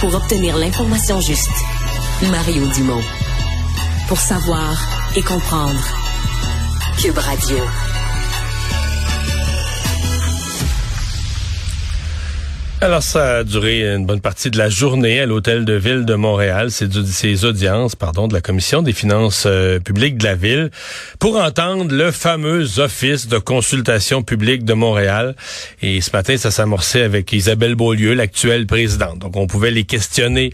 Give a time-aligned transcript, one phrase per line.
[0.00, 1.50] pour obtenir l'information juste.
[2.30, 3.02] Mario Dumont.
[4.08, 4.76] Pour savoir
[5.16, 5.80] et comprendre.
[6.98, 7.85] Cube Radio.
[12.82, 16.14] Alors, ça a duré une bonne partie de la journée à l'hôtel de ville de
[16.14, 20.70] Montréal, c'est ces audiences, pardon, de la commission des finances euh, publiques de la ville,
[21.18, 25.36] pour entendre le fameux office de consultation publique de Montréal.
[25.80, 29.20] Et ce matin, ça s'amorçait avec Isabelle Beaulieu, l'actuelle présidente.
[29.20, 30.52] Donc, on pouvait les questionner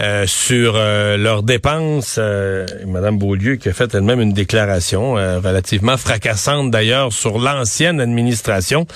[0.00, 2.18] euh, sur euh, leurs dépenses.
[2.86, 8.86] Madame Beaulieu qui a fait elle-même une déclaration relativement fracassante d'ailleurs sur l'ancienne administration.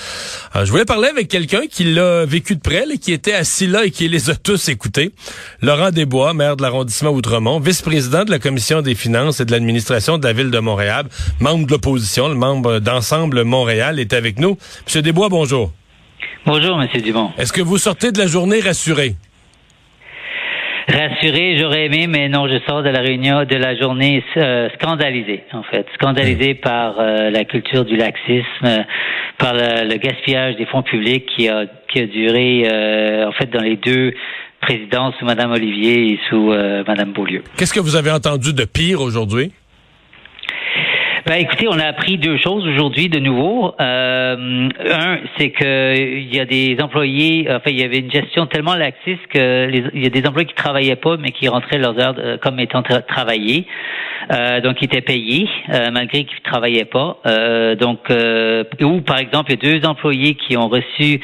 [0.54, 4.08] je voulais parler avec quelqu'un qui l'a vécu près, qui était assis là et qui
[4.08, 5.12] les a tous écoutés.
[5.60, 10.18] Laurent Desbois, maire de l'arrondissement Outremont, vice-président de la commission des finances et de l'administration
[10.18, 11.06] de la ville de Montréal,
[11.40, 14.56] membre de l'opposition, le membre d'Ensemble Montréal, est avec nous.
[14.86, 15.72] Monsieur Desbois, bonjour.
[16.46, 17.30] Bonjour, Monsieur Dumont.
[17.38, 19.16] Est-ce que vous sortez de la journée rassuré?
[20.88, 25.44] Rassuré, j'aurais aimé, mais non, je sors de la réunion, de la journée euh, scandalisé,
[25.52, 25.86] en fait.
[25.94, 28.84] Scandalisé par euh, la culture du laxisme,
[29.38, 33.62] par le, gaspillage des fonds publics qui a, qui a duré, euh, en fait, dans
[33.62, 34.12] les deux
[34.60, 37.42] présidences sous Mme Olivier et sous Mme Beaulieu.
[37.56, 39.50] Qu'est-ce que vous avez entendu de pire aujourd'hui?
[41.24, 43.74] Ben, écoutez, on a appris deux choses aujourd'hui de nouveau.
[43.80, 48.46] Euh, un, c'est que il y a des employés, enfin, il y avait une gestion
[48.46, 51.96] tellement laxiste que il y a des employés qui travaillaient pas, mais qui rentraient leurs
[52.00, 53.66] heures euh, comme étant travaillés.
[54.30, 57.18] Euh, donc, ils étaient payés euh, malgré qu'ils travaillaient pas.
[57.26, 58.00] Euh, donc,
[58.80, 61.20] ou par exemple, il y a deux employés qui ont reçu,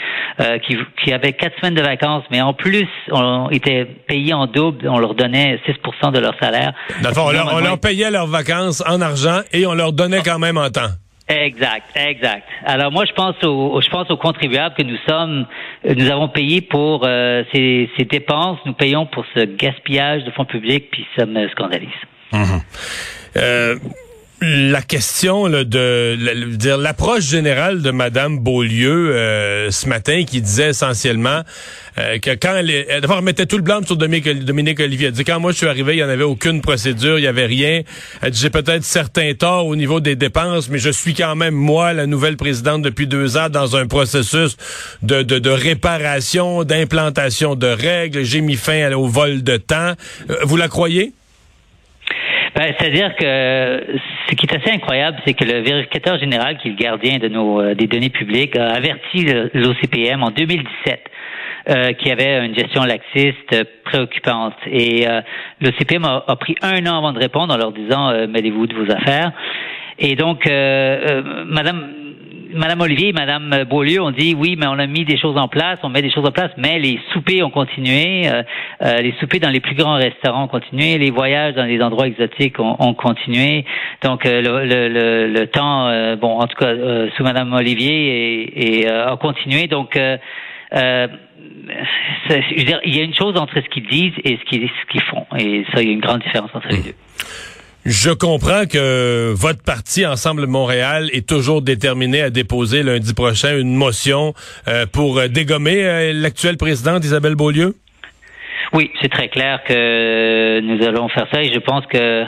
[0.66, 4.88] qui, qui avaient quatre semaines de vacances, mais en plus, on était payés en double.
[4.88, 6.72] On leur donnait 6% de leur salaire.
[7.02, 10.38] D'accord, on, leur, on leur payait leurs vacances en argent et on leur donnait quand
[10.38, 10.90] même en temps.
[11.28, 12.44] Exact, exact.
[12.64, 15.46] Alors moi, je pense aux, je pense aux contribuables que nous sommes,
[15.84, 17.04] nous avons payé pour
[17.52, 21.90] ces, ces dépenses, nous payons pour ce gaspillage de fonds publics, puis ça me scandalise.
[23.36, 23.76] Euh,
[24.40, 26.16] la question là, de
[26.54, 31.42] dire l'approche générale de Madame Beaulieu euh, ce matin qui disait essentiellement
[31.98, 34.28] euh, que quand elle, elle d'abord mettait tout le blanc sur Dominique,
[34.78, 35.08] Olivier.
[35.08, 37.26] Elle dit quand moi je suis arrivé, il n'y en avait aucune procédure, il y
[37.26, 37.82] avait rien.
[38.22, 41.54] Elle dit j'ai peut-être certains torts au niveau des dépenses, mais je suis quand même
[41.54, 44.56] moi la nouvelle présidente depuis deux ans dans un processus
[45.02, 48.22] de, de, de réparation, d'implantation de règles.
[48.22, 49.94] J'ai mis fin au vol de temps.
[50.44, 51.12] vous la croyez?
[52.58, 53.84] Ben, C'est-à-dire que
[54.28, 57.28] ce qui est assez incroyable, c'est que le vérificateur général, qui est le gardien de
[57.28, 59.24] nos euh, des données publiques, a averti
[59.54, 61.08] l'OCPM en 2017
[61.70, 64.54] euh, qu'il y avait une gestion laxiste préoccupante.
[64.66, 65.20] Et euh,
[65.60, 68.90] l'OCPM a, pris un an avant de répondre en leur disant euh, mêlez-vous de vos
[68.90, 69.30] affaires.
[70.00, 71.97] Et donc, Madame
[72.54, 75.48] Madame Olivier et Madame Beaulieu ont dit oui, mais on a mis des choses en
[75.48, 78.42] place, on met des choses en place, mais les soupers ont continué, euh,
[78.82, 82.06] euh, les soupers dans les plus grands restaurants ont continué, les voyages dans les endroits
[82.06, 83.64] exotiques ont, ont continué.
[84.02, 86.74] Donc euh, le, le, le, temps, bon, en tout cas
[87.16, 89.66] sous Madame Olivier, et, et a continué.
[89.66, 89.98] Donc
[90.74, 91.08] euh,
[92.28, 94.68] je veux dire, il y a une chose entre ce qu'ils disent et ce qu'ils
[94.68, 96.94] ce qu'ils font, et ça, il y a une grande différence entre les deux.
[97.84, 103.74] Je comprends que votre parti, Ensemble Montréal, est toujours déterminé à déposer lundi prochain une
[103.74, 104.34] motion
[104.66, 107.76] euh, pour dégommer euh, l'actuelle présidente Isabelle Beaulieu?
[108.74, 112.24] Oui, c'est très clair que nous allons faire ça et je pense que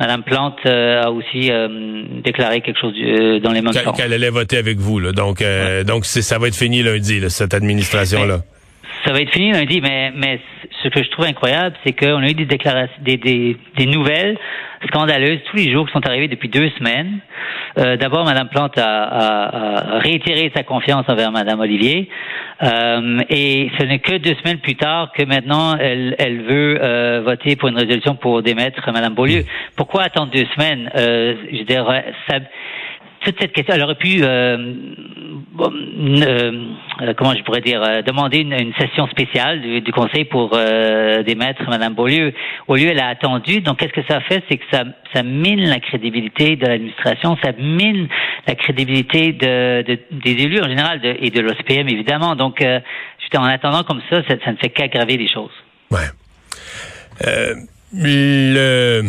[0.00, 1.50] Madame Plante euh, a aussi
[2.24, 2.94] déclaré quelque chose
[3.42, 5.12] dans les mêmes Qu'elle allait voter avec vous, là.
[5.12, 5.44] Donc,
[5.86, 8.40] donc ça va être fini lundi, cette administration-là.
[9.06, 10.40] Ça va être fini lundi, mais, mais
[10.82, 14.36] ce que je trouve incroyable, c'est qu'on a eu des déclarations, des, des, des nouvelles
[14.88, 17.20] scandaleuses tous les jours qui sont arrivées depuis deux semaines.
[17.78, 22.08] Euh, D'abord, Mme Plante a, a, a, réitéré sa confiance envers Mme Olivier,
[22.62, 27.22] euh, et ce n'est que deux semaines plus tard que maintenant elle, elle veut euh,
[27.24, 29.44] voter pour une résolution pour démettre Mme Beaulieu.
[29.76, 30.90] Pourquoi attendre deux semaines?
[30.96, 32.38] Euh, Je dirais, ça
[33.24, 34.22] toute cette question, elle aurait pu,
[35.60, 36.64] euh,
[37.02, 41.94] euh, comment je pourrais dire, euh, demander une, session spéciale du, Conseil pour démettre Mme
[41.94, 42.32] Beaulieu.
[42.68, 43.60] Au lieu, elle a attendu.
[43.60, 44.42] Donc, qu'est-ce que ça fait?
[44.48, 48.08] C'est que ça, ça mine la crédibilité de l'administration, ça mine
[48.46, 52.36] la crédibilité de, de des élus en général et de l'OCPM, évidemment.
[52.36, 55.50] Donc, en attendant comme ça, ça, ça ne fait qu'aggraver les choses.
[55.90, 56.08] Ouais.
[57.92, 59.02] le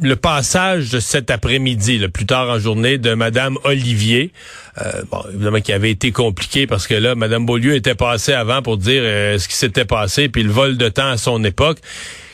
[0.00, 4.32] le passage de cet après-midi, le plus tard en journée, de Madame Olivier,
[4.80, 8.62] euh, bon, évidemment qui avait été compliqué parce que là, Madame Beaulieu était passée avant
[8.62, 11.78] pour dire euh, ce qui s'était passé, puis le vol de temps à son époque.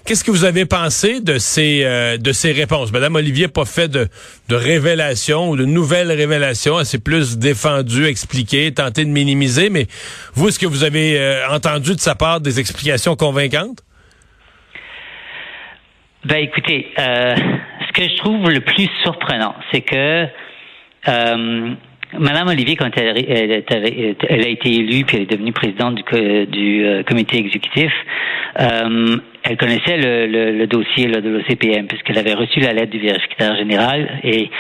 [0.05, 2.91] Qu'est-ce que vous avez pensé de ces euh, de ces réponses?
[2.91, 4.09] Madame Olivier n'a pas fait de,
[4.49, 9.71] de révélations ou de nouvelles révélations, elle s'est plus défendue, expliquée, tenté de minimiser.
[9.71, 9.87] Mais
[10.35, 13.85] vous, est-ce que vous avez entendu de sa part des explications convaincantes?
[16.25, 17.35] Ben écoutez, euh,
[17.87, 20.27] ce que je trouve le plus surprenant, c'est que
[21.09, 21.75] euh,
[22.19, 23.65] Madame Olivier, quand elle, elle,
[24.29, 27.93] elle, a été élue puis elle est devenue présidente du, du euh, comité exécutif,
[28.61, 32.93] euh, elle connaissait le, le, le dossier là, de l'OCPM puisqu'elle avait reçu la lettre
[32.93, 34.51] du vérificateur général et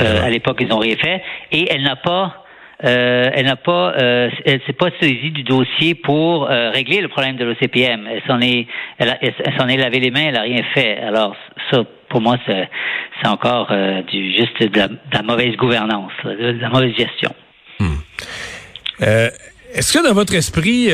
[0.00, 1.22] euh, à l'époque ils ont rien fait.
[1.52, 2.41] Et elle n'a pas
[2.84, 7.08] euh, elle n'a pas, euh, elle s'est pas saisie du dossier pour euh, régler le
[7.08, 8.08] problème de l'OCPM.
[8.10, 8.66] Elle s'en est,
[8.98, 10.98] elle, a, elle, s'en est lavé les mains, elle a rien fait.
[10.98, 11.36] Alors
[11.70, 12.68] ça, pour moi, c'est,
[13.20, 17.32] c'est encore euh, du juste de la, de la, mauvaise gouvernance, de la mauvaise gestion.
[17.78, 17.96] Hmm.
[19.74, 20.90] Est-ce que dans votre esprit,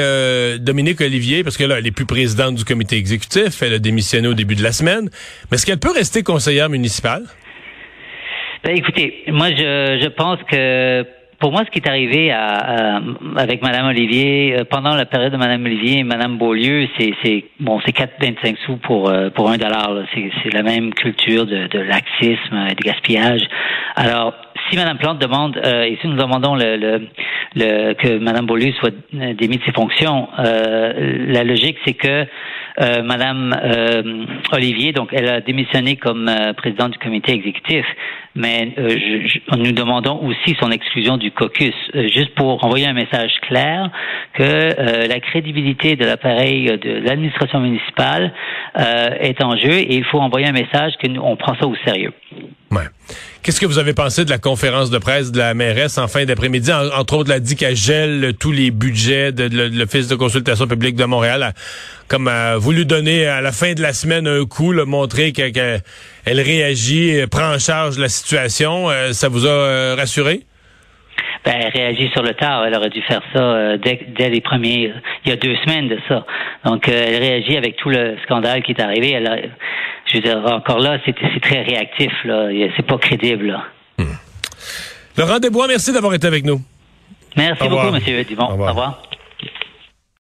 [0.61, 4.29] Dominique Olivier, parce que là, elle est plus présidente du comité exécutif, elle a démissionné
[4.29, 5.11] au début de la semaine,
[5.51, 7.25] mais est-ce qu'elle peut rester conseillère municipale?
[8.63, 11.05] Ben, écoutez, moi, je, je pense que
[11.39, 13.01] pour moi, ce qui est arrivé à, à,
[13.37, 17.81] avec Madame Olivier euh, pendant la période de Madame Olivier et Madame Beaulieu, c'est bon,
[17.85, 19.91] c'est 4,25 sous pour euh, pour un dollar.
[20.15, 23.43] C'est la même culture de, de laxisme, et de gaspillage.
[23.95, 24.35] Alors,
[24.69, 27.09] si Madame Plante demande euh, et si nous demandons le, le,
[27.55, 32.27] le que Madame Beaulieu soit démise de ses fonctions, la logique c'est que
[32.81, 37.85] euh, Madame euh, Olivier, donc elle a démissionné comme euh, présidente du comité exécutif,
[38.35, 41.75] mais je, je, nous demandons aussi son exclusion du caucus,
[42.15, 43.91] juste pour envoyer un message clair
[44.35, 48.33] que la crédibilité de l'appareil de l'administration municipale
[48.77, 51.75] est en jeu et il faut envoyer un message que nous on prend ça au
[51.85, 52.13] sérieux.
[52.71, 52.85] Ouais.
[53.43, 56.25] Qu'est-ce que vous avez pensé de la conférence de presse de la mairesse en fin
[56.27, 56.71] d'après-midi?
[56.71, 60.67] En, entre autres, elle a dit qu'elle gèle tous les budgets de, l'Office de consultation
[60.67, 61.55] publique de Montréal,
[62.09, 65.53] comme a voulu donner à la fin de la semaine un coup, là, montrer qu'elle
[65.53, 65.61] qu
[66.27, 68.91] réagit, prend en charge la situation.
[68.91, 70.43] Euh, ça vous a euh, rassuré?
[71.45, 72.67] Ben, elle réagit sur le tard.
[72.67, 74.93] Elle aurait dû faire ça euh, dès, dès, les premiers,
[75.25, 76.27] il y a deux semaines de ça.
[76.65, 79.13] Donc, euh, elle réagit avec tout le scandale qui est arrivé.
[79.13, 79.37] Elle a,
[80.07, 82.13] je veux dire, encore là, c'est très réactif.
[82.25, 83.47] Là, c'est pas crédible.
[83.47, 83.65] Là.
[83.99, 84.17] Hmm.
[85.17, 86.61] Laurent Desbois, merci d'avoir été avec nous.
[87.37, 88.47] Merci beaucoup, Monsieur Dumont.
[88.47, 88.69] Au revoir.
[88.69, 89.03] Au revoir.